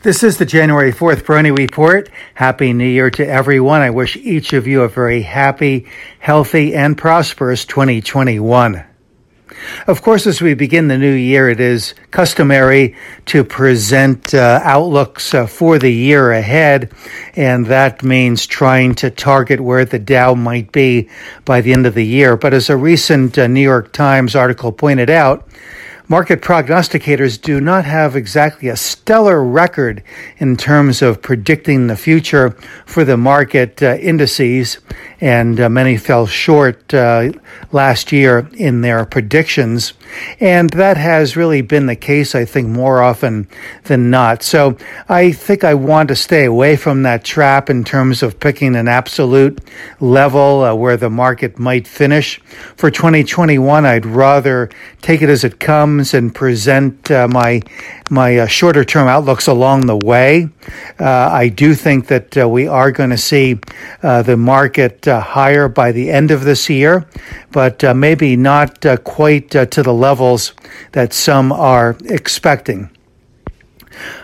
This 0.00 0.22
is 0.22 0.38
the 0.38 0.46
January 0.46 0.92
4th 0.92 1.22
Peroni 1.22 1.58
Report. 1.58 2.08
Happy 2.34 2.72
New 2.72 2.86
Year 2.86 3.10
to 3.10 3.26
everyone. 3.26 3.80
I 3.80 3.90
wish 3.90 4.16
each 4.16 4.52
of 4.52 4.68
you 4.68 4.82
a 4.82 4.88
very 4.88 5.22
happy, 5.22 5.88
healthy, 6.20 6.72
and 6.76 6.96
prosperous 6.96 7.64
2021. 7.64 8.84
Of 9.88 10.02
course, 10.02 10.28
as 10.28 10.40
we 10.40 10.54
begin 10.54 10.86
the 10.86 10.98
new 10.98 11.12
year, 11.12 11.48
it 11.48 11.58
is 11.58 11.94
customary 12.12 12.94
to 13.26 13.42
present 13.42 14.32
uh, 14.34 14.60
outlooks 14.62 15.34
uh, 15.34 15.48
for 15.48 15.80
the 15.80 15.92
year 15.92 16.30
ahead, 16.30 16.92
and 17.34 17.66
that 17.66 18.04
means 18.04 18.46
trying 18.46 18.94
to 18.96 19.10
target 19.10 19.60
where 19.60 19.84
the 19.84 19.98
Dow 19.98 20.34
might 20.34 20.70
be 20.70 21.08
by 21.44 21.60
the 21.60 21.72
end 21.72 21.86
of 21.86 21.94
the 21.94 22.06
year. 22.06 22.36
But 22.36 22.54
as 22.54 22.70
a 22.70 22.76
recent 22.76 23.36
uh, 23.36 23.48
New 23.48 23.62
York 23.62 23.92
Times 23.92 24.36
article 24.36 24.70
pointed 24.70 25.10
out, 25.10 25.48
market 26.08 26.40
prognosticators 26.40 27.40
do 27.40 27.60
not 27.60 27.84
have 27.84 28.16
exactly 28.16 28.68
a 28.68 28.76
stellar 28.76 29.44
record 29.44 30.02
in 30.38 30.56
terms 30.56 31.02
of 31.02 31.20
predicting 31.20 31.86
the 31.86 31.96
future 31.96 32.50
for 32.86 33.04
the 33.04 33.16
market 33.16 33.82
uh, 33.82 33.94
indices, 33.96 34.78
and 35.20 35.60
uh, 35.60 35.68
many 35.68 35.98
fell 35.98 36.26
short 36.26 36.94
uh, 36.94 37.30
last 37.72 38.10
year 38.10 38.48
in 38.54 38.80
their 38.80 39.04
predictions. 39.04 39.92
And 40.40 40.70
that 40.70 40.96
has 40.96 41.36
really 41.36 41.60
been 41.60 41.84
the 41.84 41.96
case, 41.96 42.34
I 42.34 42.46
think, 42.46 42.68
more 42.68 43.02
often 43.02 43.46
than 43.84 44.10
not. 44.10 44.42
So 44.42 44.78
I 45.08 45.32
think 45.32 45.62
I 45.62 45.74
want 45.74 46.08
to 46.08 46.16
stay 46.16 46.46
away 46.46 46.76
from 46.76 47.02
that 47.02 47.24
trap 47.24 47.68
in 47.68 47.84
terms 47.84 48.22
of 48.22 48.40
picking 48.40 48.74
an 48.74 48.88
absolute 48.88 49.60
level 50.00 50.64
uh, 50.64 50.74
where 50.74 50.96
the 50.96 51.10
market 51.10 51.58
might 51.58 51.86
finish. 51.86 52.38
For 52.76 52.90
2021, 52.90 53.84
I'd 53.84 54.06
rather 54.06 54.70
take 55.02 55.20
it 55.20 55.28
as 55.28 55.44
it 55.44 55.60
comes 55.60 55.97
and 55.98 56.34
present 56.34 57.10
uh, 57.10 57.28
my 57.28 57.60
my 58.10 58.38
uh, 58.38 58.46
shorter 58.46 58.84
term 58.84 59.08
outlooks 59.08 59.46
along 59.46 59.86
the 59.86 59.96
way. 59.96 60.48
Uh, 60.98 61.04
I 61.04 61.48
do 61.48 61.74
think 61.74 62.06
that 62.06 62.36
uh, 62.36 62.48
we 62.48 62.66
are 62.66 62.90
going 62.90 63.10
to 63.10 63.18
see 63.18 63.58
uh, 64.02 64.22
the 64.22 64.36
market 64.36 65.04
higher 65.04 65.68
by 65.68 65.92
the 65.92 66.10
end 66.10 66.30
of 66.30 66.44
this 66.44 66.70
year, 66.70 67.06
but 67.52 67.82
maybe 67.96 68.36
not 68.36 68.84
quite 69.04 69.50
to 69.50 69.82
the 69.82 69.92
levels 69.92 70.52
that 70.92 71.12
some 71.12 71.52
are 71.52 71.96
expecting. 72.04 72.90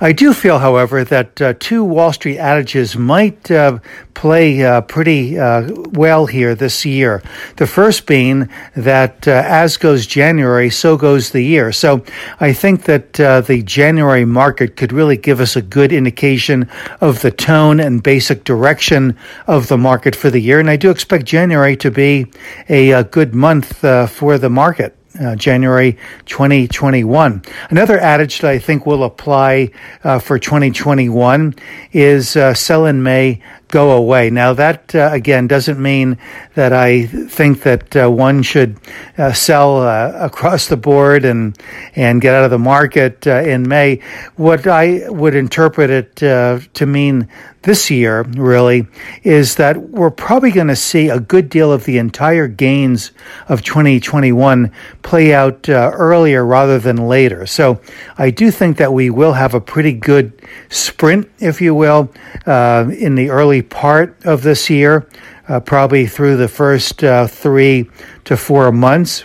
I 0.00 0.12
do 0.12 0.32
feel, 0.32 0.58
however, 0.58 1.04
that 1.04 1.40
uh, 1.40 1.54
two 1.58 1.84
Wall 1.84 2.12
Street 2.12 2.38
adages 2.38 2.96
might 2.96 3.50
uh, 3.50 3.78
play 4.14 4.64
uh, 4.64 4.80
pretty 4.82 5.38
uh, 5.38 5.70
well 5.92 6.26
here 6.26 6.54
this 6.54 6.84
year. 6.84 7.22
The 7.56 7.66
first 7.66 8.06
being 8.06 8.48
that 8.74 9.28
uh, 9.28 9.42
as 9.46 9.76
goes 9.76 10.06
January, 10.06 10.70
so 10.70 10.96
goes 10.96 11.30
the 11.30 11.42
year. 11.42 11.72
So 11.72 12.04
I 12.40 12.52
think 12.52 12.84
that 12.84 13.20
uh, 13.20 13.40
the 13.40 13.62
January 13.62 14.24
market 14.24 14.76
could 14.76 14.92
really 14.92 15.16
give 15.16 15.40
us 15.40 15.54
a 15.56 15.62
good 15.62 15.92
indication 15.92 16.68
of 17.00 17.22
the 17.22 17.30
tone 17.30 17.78
and 17.78 18.02
basic 18.02 18.44
direction 18.44 19.16
of 19.46 19.68
the 19.68 19.78
market 19.78 20.16
for 20.16 20.30
the 20.30 20.40
year. 20.40 20.58
And 20.58 20.68
I 20.68 20.76
do 20.76 20.90
expect 20.90 21.24
January 21.24 21.76
to 21.76 21.90
be 21.90 22.26
a, 22.68 22.90
a 22.90 23.04
good 23.04 23.34
month 23.34 23.78
for 24.10 24.38
the 24.38 24.50
market 24.50 24.97
uh, 25.20 25.36
January 25.36 25.98
2021. 26.26 27.42
Another 27.70 27.98
adage 27.98 28.40
that 28.40 28.50
I 28.50 28.58
think 28.58 28.86
will 28.86 29.04
apply 29.04 29.70
uh, 30.04 30.18
for 30.18 30.38
2021 30.38 31.54
is 31.92 32.36
uh, 32.36 32.54
sell 32.54 32.86
in 32.86 33.02
May, 33.02 33.42
go 33.68 33.92
away. 33.92 34.30
Now, 34.30 34.52
that 34.54 34.94
uh, 34.94 35.10
again 35.12 35.46
doesn't 35.46 35.80
mean 35.80 36.18
that 36.54 36.72
I 36.72 37.06
think 37.06 37.62
that 37.62 37.96
uh, 37.96 38.10
one 38.10 38.42
should 38.42 38.78
uh, 39.16 39.32
sell 39.32 39.82
uh, 39.82 40.12
across 40.18 40.68
the 40.68 40.76
board 40.76 41.24
and 41.24 41.56
and 41.94 42.20
get 42.20 42.34
out 42.34 42.44
of 42.44 42.50
the 42.50 42.58
market 42.58 43.26
uh, 43.26 43.40
in 43.42 43.68
May. 43.68 44.00
What 44.36 44.66
I 44.66 45.08
would 45.08 45.34
interpret 45.34 45.90
it 45.90 46.22
uh, 46.22 46.60
to 46.74 46.86
mean 46.86 47.28
this 47.62 47.90
year 47.90 48.22
really 48.22 48.86
is 49.24 49.56
that 49.56 49.90
we're 49.90 50.10
probably 50.10 50.50
going 50.50 50.68
to 50.68 50.76
see 50.76 51.08
a 51.08 51.20
good 51.20 51.50
deal 51.50 51.72
of 51.72 51.84
the 51.84 51.98
entire 51.98 52.46
gains 52.46 53.10
of 53.48 53.62
2021 53.62 54.72
play 55.02 55.34
out 55.34 55.68
earlier 55.68 56.46
rather 56.46 56.78
than 56.78 57.08
later. 57.08 57.46
So 57.46 57.80
I 58.16 58.30
do 58.30 58.50
think 58.50 58.78
that 58.78 58.92
we 58.92 59.10
will 59.10 59.32
have 59.32 59.54
a 59.54 59.60
pretty 59.60 59.92
good 59.92 60.40
sprint, 60.70 61.28
if 61.40 61.60
you 61.60 61.74
will, 61.74 62.12
in 62.46 63.16
the 63.16 63.28
early 63.28 63.57
part 63.62 64.24
of 64.24 64.42
this 64.42 64.70
year, 64.70 65.08
uh, 65.48 65.60
probably 65.60 66.06
through 66.06 66.36
the 66.36 66.48
first 66.48 67.02
uh, 67.04 67.26
three 67.26 67.90
to 68.24 68.36
four 68.36 68.72
months. 68.72 69.24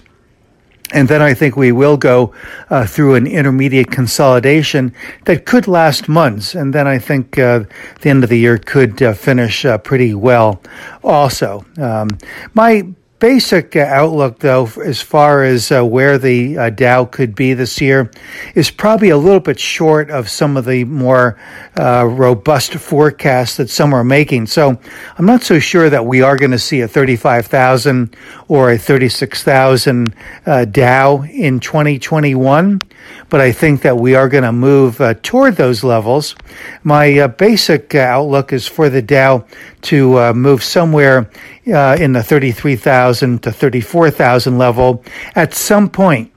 And 0.94 1.07
then 1.07 1.23
I 1.23 1.33
think 1.33 1.57
we 1.57 1.71
will 1.71 1.97
go 1.97 2.33
uh, 2.69 2.85
through 2.85 3.16
an 3.16 3.25
intermediate 3.25 3.89
consolidation 3.89 4.93
that 5.25 5.45
could 5.45 5.67
last 5.67 6.07
months. 6.07 6.53
And 6.53 6.72
then 6.72 6.88
I 6.88 6.99
think 6.99 7.39
uh, 7.39 7.63
the 8.01 8.09
end 8.09 8.23
of 8.23 8.29
the 8.29 8.38
year 8.38 8.59
could 8.59 9.01
uh, 9.01 9.13
finish 9.13 9.66
uh, 9.66 9.79
pretty 9.79 10.13
well 10.13 10.61
also. 11.03 11.66
Um, 11.77 12.09
my 12.53 12.83
basic 13.23 13.73
uh, 13.78 13.79
outlook, 13.79 14.39
though, 14.39 14.69
as 14.84 15.01
far 15.01 15.45
as 15.45 15.72
uh, 15.72 15.81
where 15.81 16.17
the 16.17 16.57
uh, 16.57 16.69
Dow 16.69 17.06
could 17.06 17.35
be 17.35 17.53
this 17.53 17.79
year, 17.79 18.11
is 18.53 18.69
probably 18.69 19.11
a 19.11 19.17
little 19.17 19.39
bit 19.39 19.57
short 19.57 20.11
of 20.11 20.28
some 20.28 20.57
of 20.57 20.66
the 20.66 20.84
more 20.84 21.39
uh, 21.79 22.06
robust 22.06 22.73
forecasts 22.73 23.56
that 23.56 23.69
some 23.69 23.94
are 23.94 24.03
making. 24.03 24.47
So 24.47 24.78
I'm 25.17 25.25
not 25.25 25.41
so 25.41 25.57
sure 25.57 25.89
that 25.89 26.06
we 26.06 26.22
are 26.22 26.35
going 26.35 26.51
to 26.51 26.59
see 26.59 26.81
a 26.81 26.88
35,000 26.89 28.13
or 28.50 28.72
a 28.72 28.78
36,000 28.78 30.13
uh, 30.45 30.66
Dow 30.66 31.23
in 31.23 31.61
2021 31.61 32.81
but 33.28 33.41
I 33.41 33.51
think 33.51 33.81
that 33.81 33.97
we 33.97 34.16
are 34.16 34.29
going 34.29 34.45
to 34.45 34.53
move 34.53 35.01
uh, 35.01 35.16
toward 35.23 35.57
those 35.57 35.84
levels. 35.84 36.35
My 36.84 37.28
basic 37.28 37.94
outlook 37.95 38.53
is 38.53 38.66
for 38.66 38.90
the 38.90 39.01
Dow 39.01 39.45
to 39.84 40.34
move 40.34 40.63
somewhere 40.63 41.29
in 41.66 42.13
the 42.13 42.23
33,000 42.23 43.12
to 43.19 43.51
34,000 43.51 44.57
level 44.57 45.03
at 45.35 45.53
some 45.53 45.90
point 45.90 46.31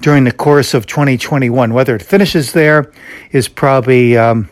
during 0.00 0.24
the 0.24 0.32
course 0.32 0.74
of 0.74 0.86
2021. 0.86 1.72
Whether 1.72 1.94
it 1.96 2.02
finishes 2.02 2.52
there 2.52 2.92
is 3.30 3.48
probably. 3.48 4.16
Um, 4.16 4.48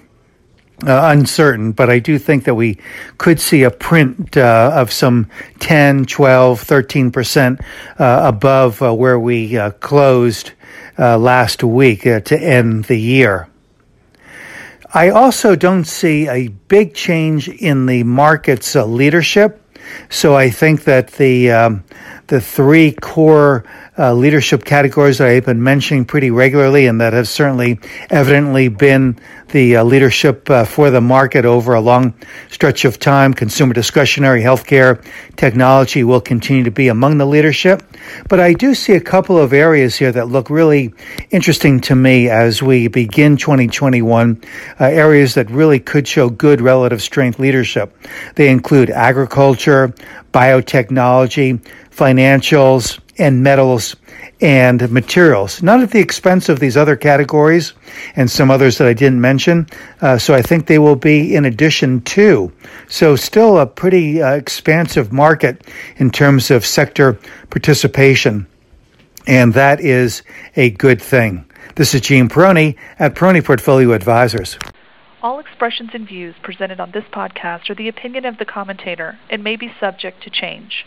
uh, 0.87 1.11
uncertain, 1.13 1.73
but 1.73 1.91
I 1.91 1.99
do 1.99 2.19
think 2.19 2.45
that 2.45 2.55
we 2.55 2.79
could 3.19 3.39
see 3.39 3.65
a 3.65 3.71
print 3.71 4.35
uh, 4.39 4.73
of 4.75 4.91
some 4.91 5.29
10, 5.59 6.07
12, 6.07 6.65
13% 6.65 7.61
uh, 7.61 8.21
above 8.25 8.81
where 8.81 9.21
we 9.21 9.59
closed 9.81 10.53
uh, 10.99 11.17
last 11.19 11.63
week 11.65 12.07
uh, 12.07 12.21
to 12.21 12.39
end 12.39 12.85
the 12.85 12.99
year. 12.99 13.49
I 14.93 15.11
also 15.11 15.57
don't 15.57 15.85
see 15.85 16.29
a 16.29 16.49
big 16.49 16.95
change 16.95 17.49
in 17.49 17.87
the 17.87 18.03
market's 18.03 18.75
uh, 18.75 18.85
leadership. 18.85 19.63
So 20.09 20.37
I 20.37 20.51
think 20.51 20.85
that 20.85 21.13
the 21.13 21.51
um, 21.51 21.85
the 22.31 22.41
three 22.41 22.93
core 22.93 23.65
uh, 23.99 24.15
leadership 24.15 24.65
categories 24.65 25.19
that 25.19 25.29
I've 25.29 25.45
been 25.45 25.63
mentioning 25.63 26.05
pretty 26.05 26.31
regularly, 26.31 26.87
and 26.87 27.01
that 27.01 27.13
have 27.13 27.29
certainly 27.29 27.81
evidently 28.09 28.69
been 28.69 29.19
the 29.49 29.77
uh, 29.77 29.85
leadership 29.85 30.49
uh, 30.49 30.65
for 30.65 30.91
the 30.91 31.01
market 31.01 31.45
over 31.45 31.75
a 31.75 31.81
long 31.81 32.15
stretch 32.49 32.85
of 32.85 33.01
time. 33.01 33.35
Consumer 33.35 33.75
discretionary, 33.75 34.43
healthcare, 34.43 35.05
technology 35.37 36.05
will 36.05 36.21
continue 36.21 36.63
to 36.63 36.71
be 36.71 36.87
among 36.87 37.19
the 37.19 37.27
leadership. 37.27 37.83
But 38.29 38.39
I 38.39 38.53
do 38.53 38.75
see 38.75 38.93
a 38.93 39.01
couple 39.01 39.37
of 39.37 39.53
areas 39.53 39.97
here 39.97 40.13
that 40.13 40.29
look 40.29 40.51
really 40.51 40.95
interesting 41.31 41.81
to 41.81 41.97
me 41.97 42.31
as 42.31 42.63
we 42.63 42.87
begin 42.87 43.37
2021, 43.37 44.41
uh, 44.79 44.85
areas 44.85 45.35
that 45.35 45.51
really 45.51 45.81
could 45.81 46.07
show 46.07 46.31
good 46.31 46.61
relative 46.61 47.03
strength 47.03 47.41
leadership. 47.41 47.93
They 48.37 48.49
include 48.49 48.89
agriculture, 48.89 49.93
biotechnology, 50.33 51.61
financials, 52.01 52.99
and 53.21 53.43
metals 53.43 53.95
and 54.41 54.91
materials, 54.91 55.63
not 55.63 55.81
at 55.81 55.91
the 55.91 55.99
expense 55.99 56.49
of 56.49 56.59
these 56.59 56.75
other 56.75 56.97
categories 56.97 57.75
and 58.17 58.31
some 58.31 58.51
others 58.51 58.79
that 58.79 58.89
I 58.89 58.95
didn't 58.95 59.21
mention. 59.21 59.67
Uh, 60.01 60.17
so 60.17 60.35
I 60.35 60.41
think 60.41 60.67
they 60.67 60.79
will 60.79 60.97
be 60.97 61.37
in 61.37 61.45
addition 61.45 62.01
to. 62.17 62.51
So 62.89 63.17
still 63.17 63.59
a 63.59 63.67
pretty 63.67 64.23
uh, 64.23 64.33
expansive 64.33 65.13
market 65.13 65.67
in 65.99 66.11
terms 66.11 66.51
of 66.51 66.65
sector 66.65 67.19
participation. 67.51 68.47
And 69.27 69.53
that 69.53 69.81
is 69.81 70.23
a 70.57 70.71
good 70.71 71.03
thing. 71.03 71.45
This 71.75 71.95
is 71.95 72.01
Gene 72.01 72.31
Peroni 72.31 72.77
at 72.99 73.15
Peroni 73.15 73.45
Portfolio 73.45 73.93
Advisors. 73.93 74.59
All 75.23 75.39
expressions 75.39 75.91
and 75.93 76.09
views 76.09 76.35
presented 76.43 76.81
on 76.81 76.93
this 76.93 77.05
podcast 77.13 77.69
are 77.69 77.75
the 77.75 77.89
opinion 77.89 78.25
of 78.25 78.39
the 78.39 78.47
commentator 78.47 79.19
and 79.29 79.45
may 79.45 79.57
be 79.57 79.71
subject 79.79 80.23
to 80.23 80.31
change. 80.31 80.87